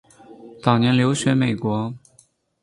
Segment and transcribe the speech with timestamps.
[0.63, 1.93] 早年留学美国。